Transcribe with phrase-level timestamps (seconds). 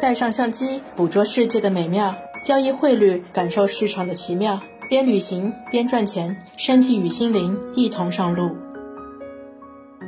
[0.00, 4.60] 带上相机，捕捉世界的美妙；交易汇率，感受市场的奇妙。
[4.88, 8.50] 边旅行边赚钱，身体与心灵一同上路。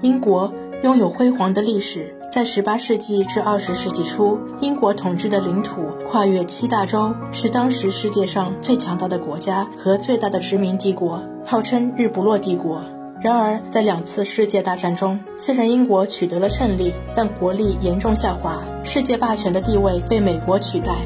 [0.00, 0.50] 英国
[0.82, 12.82] 拥有辉煌的历史，在18世纪至20世纪初，英国统治的领土跨越七大洲，是当时世界上最强大的国家和最大的殖民帝国，号称“日不落帝国”。
[13.20, 20.96] 然而，在两次世界大战中，虽然英国取得了胜利，但国力严重下滑，世界霸权的地位被美国取代。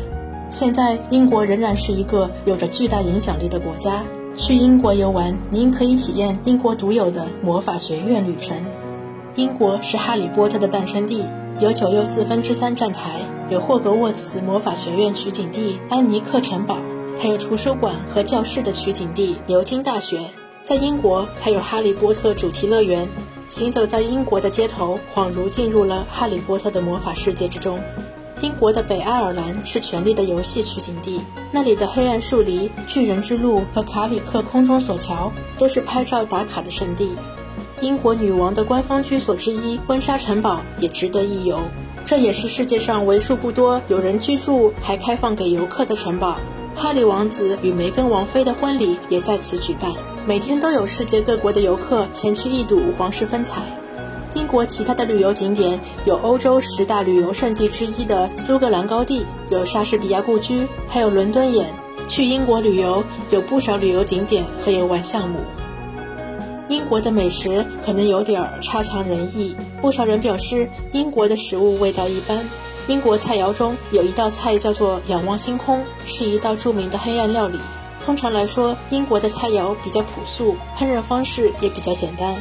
[0.48, 4.05] 现在，英国仍然是一个有着巨大影响力的国家。
[4.37, 8.57] 去英国游玩，您可以体验英国独有的魔法学院旅程。
[9.34, 11.25] 英国是哈利波特的诞生地，
[11.59, 16.79] 有九又四分之三站台，有霍格沃茨魔法学院取景地安尼克城堡，
[17.19, 20.20] 还有图书馆和教室的取景地牛津大学。
[20.65, 23.09] 在英国还有哈利波特主题乐园，
[23.47, 27.79] 行走在英国的街头，恍如进入了哈利波特的魔法世界之中。
[28.41, 31.20] 英国的北爱尔兰是《权力的游戏》取景地，
[31.53, 37.12] 那里的黑暗树林、巨人之路和卡里克空中索桥都是拍照打卡的圣地。
[37.81, 41.61] 英国女王的官方居所之一温莎城堡也值得一游，
[42.05, 46.39] 这也是世界上为数不多有人居住还开放给游客的城堡。
[46.77, 49.92] 哈利王子与梅根王妃的婚礼也在此举办，
[50.27, 53.62] 每天都有世界各国的游客前去一睹皇室风采。
[54.34, 61.72] 英国其他的旅游景点有欧洲十大旅游胜地之一的苏格兰高地，有莎士比亚故居，还有伦敦眼。
[62.06, 65.38] 去英国旅游有不少旅游景点和游玩项目。
[66.69, 72.44] 英国的美食可能有点儿差强人意，不少人表示英国的食物味道一般。
[72.87, 77.59] 英国菜肴中有一道菜叫做“仰望星空”，是一道著名的黑暗料理。
[78.05, 82.37] 通常来说，英国的菜肴比较朴素，烹饪方式也比较简单。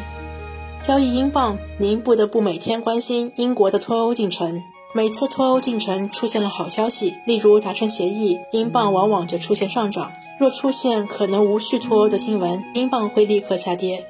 [0.82, 4.62] 交易英镑，您不得不每天关心英国的脱欧进程。
[4.94, 14.06] 每次脱欧进程出现了好消息，例如达成协议，英镑往往就出现上涨；若出现可能无序脱欧的新闻，英镑会立刻下跌。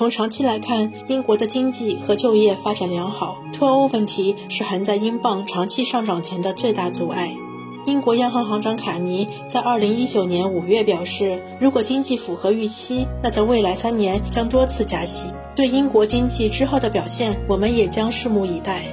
[0.00, 7.36] 从长期来看，英国的经济和就业发展良好，脱欧问题是横在英镑长期上涨前的最大阻碍。
[7.84, 15.34] 英国央行行长卡尼在2019年5月表示，如果经济符合预期，那在未来三年将多次加息。
[15.54, 18.84] 对英国经济之后的表现，我们也将拭目以待。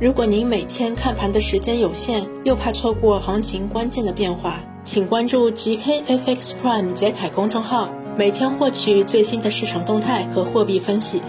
[0.00, 7.88] 如果您每天看盘的时间有限，又怕错过行情关键的变化，请关注 GKFX Prime 杰凯公众号。
[8.16, 11.20] 每天获取最新的市场动态和货币分析，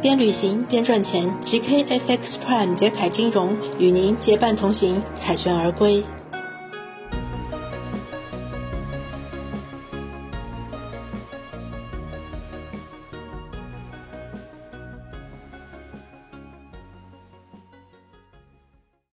[0.00, 1.32] 边旅行边赚钱。
[1.44, 6.02] GKFX Prime 杰凯金融与您结伴同行，凯旋而归。